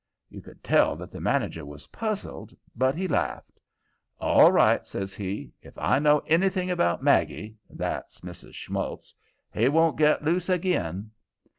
You 0.29 0.41
could 0.41 0.63
tell 0.63 0.95
that 0.95 1.11
the 1.11 1.21
manager 1.21 1.63
was 1.63 1.85
puzzled, 1.85 2.55
but 2.75 2.95
he 2.95 3.07
laughed. 3.07 3.59
"All 4.19 4.51
right," 4.51 4.87
says 4.87 5.13
he. 5.13 5.53
"If 5.61 5.77
I 5.77 5.99
know 5.99 6.23
anything 6.25 6.71
about 6.71 7.03
Maggie 7.03 7.55
that's 7.69 8.21
Mrs. 8.21 8.53
Schmults 8.55 9.13
he 9.53 9.69
won't 9.69 9.99
get 9.99 10.23
loose 10.23 10.49
ag'in." 10.49 11.11